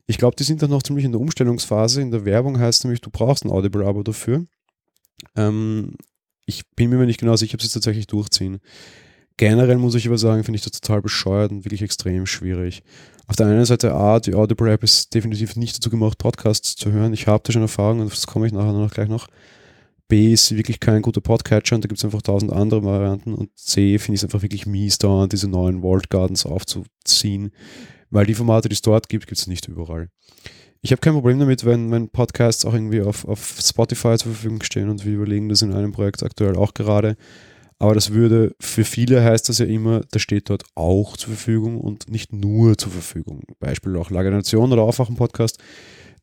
[0.07, 2.01] Ich glaube, die sind dann noch ziemlich in der Umstellungsphase.
[2.01, 4.47] In der Werbung heißt nämlich, du brauchst ein Audible-Abo dafür.
[5.35, 5.95] Ähm,
[6.45, 8.61] ich bin mir nicht genau sicher, ob sie es tatsächlich durchziehen.
[9.37, 12.83] Generell muss ich aber sagen, finde ich das total bescheuert und wirklich extrem schwierig.
[13.27, 17.13] Auf der einen Seite, A, die Audible-App ist definitiv nicht dazu gemacht, Podcasts zu hören.
[17.13, 19.27] Ich habe da schon Erfahrung und das komme ich nachher noch gleich noch.
[20.09, 23.35] B ist wirklich kein guter Podcatcher und da gibt es einfach tausend andere Varianten.
[23.35, 27.51] Und C finde ich es einfach wirklich mies, da diese neuen Vault Gardens aufzuziehen,
[28.11, 30.09] weil die Formate, die es dort gibt, gibt es nicht überall.
[30.81, 34.63] Ich habe kein Problem damit, wenn, wenn Podcasts auch irgendwie auf, auf Spotify zur Verfügung
[34.63, 37.17] stehen und wir überlegen das in einem Projekt aktuell auch gerade.
[37.79, 41.79] Aber das würde, für viele heißt das ja immer, das steht dort auch zur Verfügung
[41.79, 43.43] und nicht nur zur Verfügung.
[43.61, 45.59] Beispiel auch Lager Nation oder Aufwachen-Podcast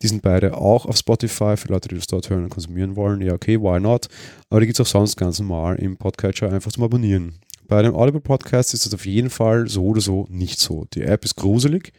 [0.03, 3.21] die sind beide auch auf Spotify für Leute, die das dort hören und konsumieren wollen.
[3.21, 4.07] Ja, okay, why not?
[4.49, 7.35] Aber die gibt es auch sonst ganz normal im Podcatcher einfach zum Abonnieren.
[7.69, 10.85] Bei einem Audible Podcast ist das auf jeden Fall so oder so nicht so.
[10.93, 11.93] Die App ist gruselig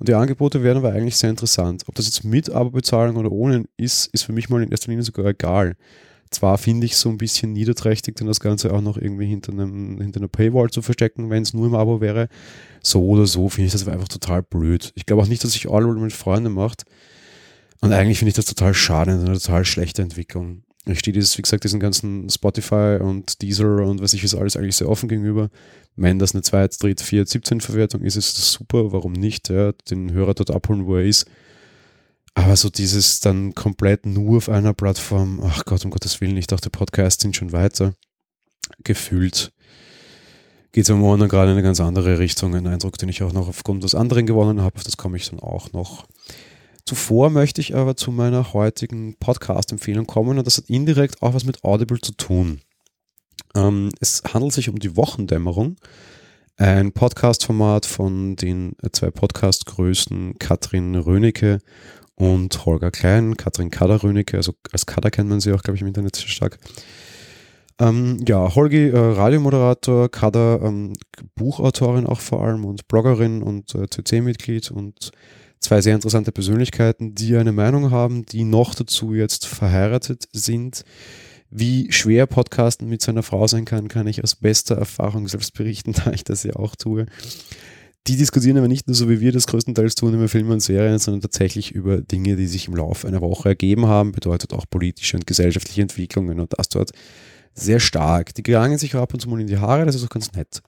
[0.00, 1.84] und die Angebote werden aber eigentlich sehr interessant.
[1.86, 5.04] Ob das jetzt mit Abo-Bezahlung oder ohne ist, ist für mich mal in erster Linie
[5.04, 5.76] sogar egal.
[6.36, 9.98] Zwar finde ich so ein bisschen niederträchtig, dann das Ganze auch noch irgendwie hinter, einem,
[10.02, 12.28] hinter einer Paywall zu verstecken, wenn es nur im Abo wäre.
[12.82, 14.92] So oder so finde ich das einfach total blöd.
[14.96, 16.84] Ich glaube auch nicht, dass sich Audible mit Freunden macht.
[17.80, 20.62] Und eigentlich finde ich das total schade, eine total schlechte Entwicklung.
[20.84, 24.58] Ich stehe dieses, wie gesagt, diesen ganzen Spotify und Deezer und was ich was alles
[24.58, 25.48] eigentlich sehr offen gegenüber.
[25.96, 28.92] Wenn das eine 2, 3, 4, 17 Verwertung ist, ist das super.
[28.92, 29.48] Warum nicht?
[29.48, 31.24] Ja, den Hörer dort abholen, wo er ist.
[32.36, 36.46] Aber so dieses dann komplett nur auf einer Plattform, ach Gott, um Gottes Willen, ich
[36.46, 37.94] dachte, Podcasts sind schon weiter.
[38.84, 39.52] Gefühlt
[40.70, 42.54] geht es am Morgen gerade in eine ganz andere Richtung.
[42.54, 45.30] Ein Eindruck, den ich auch noch aufgrund des anderen gewonnen habe, auf das komme ich
[45.30, 46.06] dann auch noch.
[46.84, 51.46] Zuvor möchte ich aber zu meiner heutigen Podcast-Empfehlung kommen und das hat indirekt auch was
[51.46, 52.60] mit Audible zu tun.
[53.54, 55.76] Ähm, es handelt sich um die Wochendämmerung,
[56.58, 61.60] ein Podcast-Format von den zwei Podcast-Größen Katrin Rönecke
[62.16, 65.82] und Holger Klein, Katrin Kader Rönecke, also als Kader kennt man sie auch, glaube ich,
[65.82, 66.58] im Internet sehr stark.
[67.78, 70.94] Ähm, ja, Holgi, äh, Radiomoderator, Kader, ähm,
[71.34, 75.12] Buchautorin auch vor allem und Bloggerin und äh, CC-Mitglied und
[75.60, 80.84] zwei sehr interessante Persönlichkeiten, die eine Meinung haben, die noch dazu jetzt verheiratet sind.
[81.50, 85.92] Wie schwer Podcasten mit seiner Frau sein kann, kann ich aus bester Erfahrung selbst berichten,
[86.04, 87.06] da ich das ja auch tue.
[88.06, 90.98] Die diskutieren aber nicht nur so, wie wir das größtenteils tun über Filme und Serien,
[91.00, 95.16] sondern tatsächlich über Dinge, die sich im Laufe einer Woche ergeben haben, bedeutet auch politische
[95.16, 96.92] und gesellschaftliche Entwicklungen und das dort
[97.54, 98.32] sehr stark.
[98.34, 100.32] Die gerangen sich auch ab und zu mal in die Haare, das ist auch ganz
[100.32, 100.62] nett.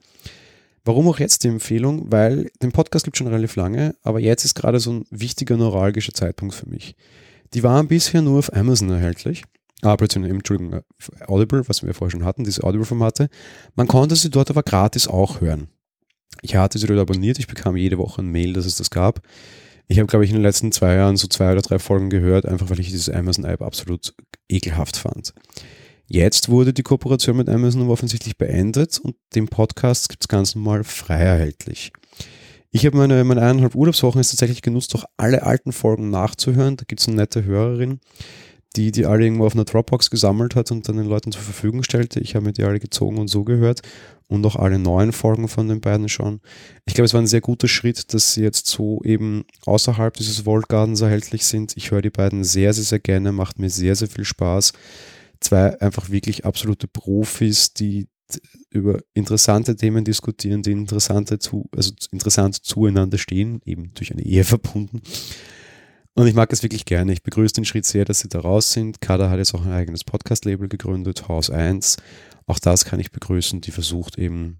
[0.83, 2.11] Warum auch jetzt die Empfehlung?
[2.11, 5.55] Weil den Podcast gibt es schon relativ lange, aber jetzt ist gerade so ein wichtiger
[5.55, 6.95] neuralgischer Zeitpunkt für mich.
[7.53, 9.43] Die waren bisher nur auf Amazon erhältlich.
[9.81, 10.81] Ah, Entschuldigung, äh,
[11.27, 13.29] Audible, was wir vorher schon hatten, diese Audible-Formate.
[13.75, 15.69] Man konnte sie dort aber gratis auch hören.
[16.41, 19.21] Ich hatte dort abonniert, ich bekam jede Woche ein Mail, dass es das gab.
[19.87, 22.45] Ich habe, glaube ich, in den letzten zwei Jahren so zwei oder drei Folgen gehört,
[22.45, 24.13] einfach weil ich dieses Amazon-App absolut
[24.47, 25.33] ekelhaft fand.
[26.05, 30.83] Jetzt wurde die Kooperation mit Amazon offensichtlich beendet und den Podcast gibt es ganz normal
[30.83, 31.91] frei erhältlich.
[32.71, 36.77] Ich habe meine, meine eineinhalb Urlaubswochen jetzt tatsächlich genutzt, auch alle alten Folgen nachzuhören.
[36.77, 37.99] Da gibt es eine nette Hörerin,
[38.75, 41.83] die die alle irgendwo auf einer Dropbox gesammelt hat und dann den Leuten zur Verfügung
[41.83, 42.19] stellte.
[42.19, 43.81] Ich habe mir die alle gezogen und so gehört
[44.27, 46.39] und auch alle neuen Folgen von den beiden schon.
[46.85, 50.41] Ich glaube, es war ein sehr guter Schritt, dass sie jetzt so eben außerhalb dieses
[50.41, 51.75] Vault Gardens erhältlich sind.
[51.77, 54.73] Ich höre die beiden sehr, sehr, sehr gerne, macht mir sehr, sehr viel Spaß.
[55.39, 58.07] Zwei einfach wirklich absolute Profis, die
[58.69, 64.43] über interessante Themen diskutieren, die interessante zu, also interessant zueinander stehen, eben durch eine Ehe
[64.43, 65.01] verbunden.
[66.19, 67.13] Und ich mag es wirklich gerne.
[67.13, 68.99] Ich begrüße den Schritt sehr, dass sie da raus sind.
[68.99, 71.95] Kada hat jetzt auch ein eigenes Podcast-Label gegründet, Haus 1.
[72.45, 73.61] Auch das kann ich begrüßen.
[73.61, 74.59] Die versucht eben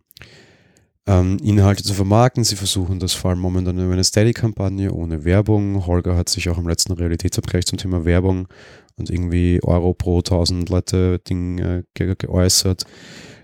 [1.05, 2.45] ähm, Inhalte zu vermarkten.
[2.45, 5.85] Sie versuchen das vor allem momentan über eine Steady-Kampagne ohne Werbung.
[5.85, 8.47] Holger hat sich auch im letzten Realitätsabgleich zum Thema Werbung
[8.95, 12.85] und irgendwie Euro pro 1000 Leute Ding äh, geäußert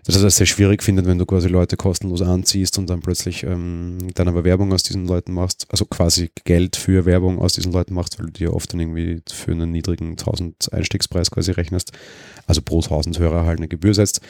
[0.05, 3.43] dass er das sehr schwierig findet, wenn du quasi Leute kostenlos anziehst und dann plötzlich
[3.43, 7.71] ähm, dann aber Werbung aus diesen Leuten machst, also quasi Geld für Werbung aus diesen
[7.71, 11.91] Leuten machst, weil du dir oft dann irgendwie für einen niedrigen 1000 Einstiegspreis quasi rechnest,
[12.45, 14.21] also pro 1000 Hörer halt eine Gebühr setzt.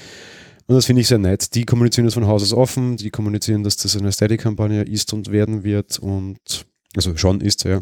[0.68, 1.54] Und das finde ich sehr nett.
[1.54, 5.32] Die kommunizieren das von Haus aus offen, die kommunizieren, dass das eine Steady-Kampagne ist und
[5.32, 7.82] werden wird und also schon ist, ja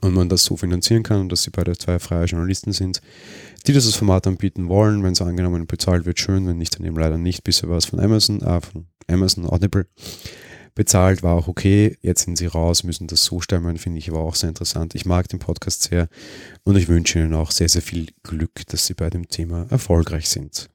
[0.00, 3.00] und man das so finanzieren kann und dass sie beide zwei freie Journalisten sind,
[3.66, 5.02] die dieses Format anbieten wollen.
[5.02, 7.44] Wenn es angenommen bezahlt wird, schön, wenn nicht, dann eben leider nicht.
[7.44, 9.86] Bisher war es von Amazon, äh, von Amazon Audible
[10.74, 11.96] bezahlt, war auch okay.
[12.00, 14.94] Jetzt sind sie raus, müssen das so stemmen, finde ich aber auch sehr interessant.
[14.94, 16.08] Ich mag den Podcast sehr
[16.64, 20.28] und ich wünsche ihnen auch sehr, sehr viel Glück, dass sie bei dem Thema erfolgreich
[20.28, 20.68] sind.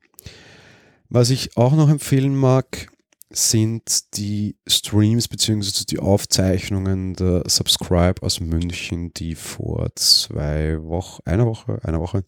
[1.10, 2.88] Was ich auch noch empfehlen mag,
[3.30, 5.86] sind die Streams bzw.
[5.90, 12.24] die Aufzeichnungen der Subscribe aus München, die vor zwei Wochen, einer Woche, einer Woche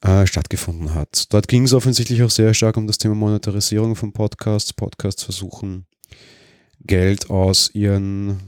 [0.00, 1.32] äh, stattgefunden hat.
[1.32, 4.72] Dort ging es offensichtlich auch sehr stark um das Thema Monetarisierung von Podcasts.
[4.72, 5.86] Podcasts versuchen
[6.80, 8.40] Geld aus ihren,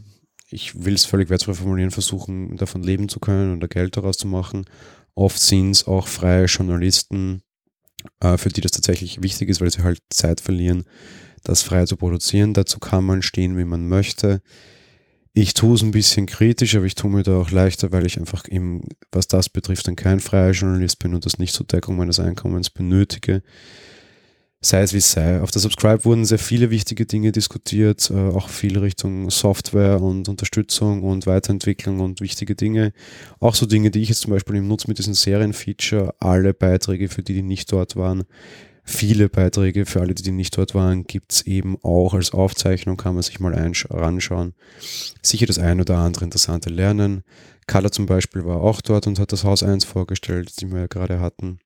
[0.48, 4.28] ich will es völlig wertvoll formulieren, versuchen davon leben zu können oder Geld daraus zu
[4.28, 4.64] machen.
[5.14, 7.42] Oft sind es auch freie Journalisten,
[8.20, 10.84] äh, für die das tatsächlich wichtig ist, weil sie halt Zeit verlieren
[11.42, 12.54] das frei zu produzieren.
[12.54, 14.42] Dazu kann man stehen, wie man möchte.
[15.32, 18.18] Ich tue es ein bisschen kritisch, aber ich tue mir da auch leichter, weil ich
[18.18, 21.96] einfach eben, was das betrifft, dann kein freier Journalist bin und das nicht zur Deckung
[21.96, 23.42] meines Einkommens benötige.
[24.62, 25.40] Sei es wie es sei.
[25.40, 30.28] Auf der Subscribe wurden sehr viele wichtige Dinge diskutiert, äh, auch viel Richtung Software und
[30.28, 32.92] Unterstützung und Weiterentwicklung und wichtige Dinge.
[33.38, 37.08] Auch so Dinge, die ich jetzt zum Beispiel im Nutz mit diesem Serienfeature, alle Beiträge,
[37.08, 38.24] für die, die nicht dort waren,
[38.90, 43.14] viele Beiträge für alle, die nicht dort waren, gibt es eben auch als Aufzeichnung, kann
[43.14, 44.54] man sich mal anschauen.
[45.22, 47.22] Sicher das ein oder andere interessante Lernen.
[47.66, 50.86] Carla zum Beispiel war auch dort und hat das Haus 1 vorgestellt, die wir ja
[50.86, 51.60] gerade hatten.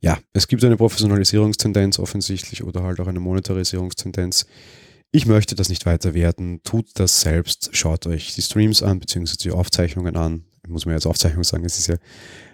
[0.00, 4.46] Ja, es gibt eine Professionalisierungstendenz offensichtlich oder halt auch eine Monetarisierungstendenz.
[5.12, 6.60] Ich möchte das nicht weiter werten.
[6.64, 7.70] Tut das selbst.
[7.72, 10.44] Schaut euch die Streams an, beziehungsweise die Aufzeichnungen an.
[10.66, 11.96] Muss man jetzt Aufzeichnung sagen, es ist ja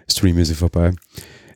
[0.07, 0.93] Stream ist vorbei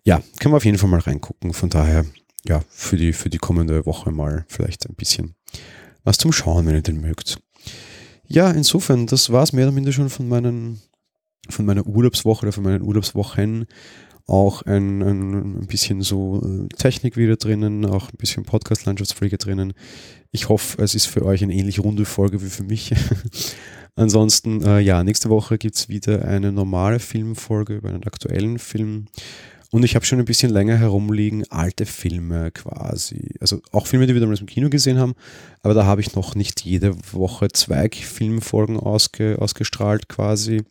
[0.04, 1.54] ja, können wir auf jeden Fall mal reingucken.
[1.54, 2.06] Von daher,
[2.46, 5.36] ja, für die, für die kommende Woche mal vielleicht ein bisschen
[6.04, 7.40] was zum Schauen, wenn ihr den mögt.
[8.28, 10.82] Ja, insofern, das war es mehr oder minder schon von meinen,
[11.50, 13.66] von meiner Urlaubswoche oder von meinen Urlaubswochen.
[14.26, 19.74] Auch ein, ein, ein bisschen so äh, Technik wieder drinnen, auch ein bisschen Podcast-Landschaftspflege drinnen.
[20.32, 22.94] Ich hoffe, es ist für euch eine ähnlich runde Folge wie für mich.
[23.96, 29.08] Ansonsten, äh, ja, nächste Woche gibt es wieder eine normale Filmfolge über einen aktuellen Film.
[29.74, 33.34] Und ich habe schon ein bisschen länger herumliegen, alte Filme quasi.
[33.40, 35.16] Also auch Filme, die wir damals im Kino gesehen haben,
[35.64, 40.62] aber da habe ich noch nicht jede Woche zwei Filmfolgen ausge, ausgestrahlt quasi.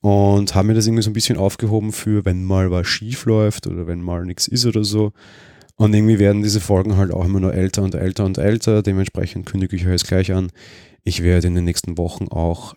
[0.00, 3.68] Und habe mir das irgendwie so ein bisschen aufgehoben für, wenn mal was schief läuft
[3.68, 5.12] oder wenn mal nichts ist oder so.
[5.76, 8.82] Und irgendwie werden diese Folgen halt auch immer nur älter und älter und älter.
[8.82, 10.50] Dementsprechend kündige ich euch jetzt gleich an.
[11.04, 12.74] Ich werde in den nächsten Wochen auch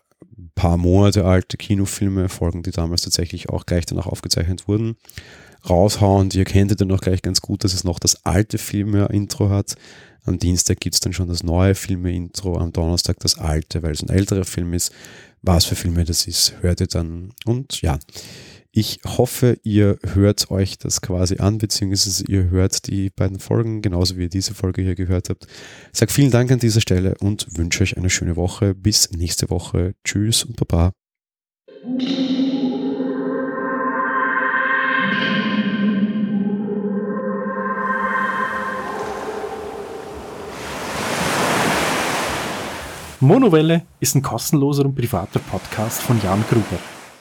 [0.56, 4.96] paar Monate alte Kinofilme folgen, die damals tatsächlich auch gleich danach aufgezeichnet wurden,
[5.69, 6.30] raushauen.
[6.30, 9.76] Die erkennt ihr dann auch gleich ganz gut, dass es noch das alte Filme-Intro hat.
[10.26, 14.04] Am Dienstag gibt es dann schon das neue Filme-Intro, am Donnerstag das alte, weil es
[14.04, 14.91] ein älterer Film ist.
[15.41, 17.34] Was für Filme das ist, hört ihr dann.
[17.46, 18.00] Und ja,
[18.75, 24.17] ich hoffe, ihr hört euch das quasi an, beziehungsweise ihr hört die beiden Folgen, genauso
[24.17, 25.45] wie ihr diese Folge hier gehört habt.
[25.93, 28.73] Ich sage vielen Dank an dieser Stelle und wünsche euch eine schöne Woche.
[28.73, 29.93] Bis nächste Woche.
[30.03, 30.91] Tschüss und Baba.
[43.19, 46.79] Monowelle ist ein kostenloser und privater Podcast von Jan Gruber.